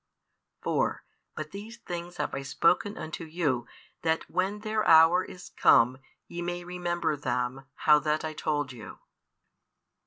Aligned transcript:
4 0.63 1.03
But 1.35 1.51
these 1.51 1.77
things 1.77 2.17
have 2.17 2.33
I 2.33 2.41
spoken 2.41 2.97
unto 2.97 3.23
you, 3.23 3.67
that 4.01 4.27
when 4.31 4.61
their 4.61 4.83
hour 4.83 5.23
is 5.23 5.49
come, 5.49 5.99
ye 6.27 6.41
may 6.41 6.63
remember 6.63 7.15
them, 7.15 7.67
how 7.75 7.99
that 7.99 8.25
I 8.25 8.33
told 8.33 8.71
you. 8.71 8.97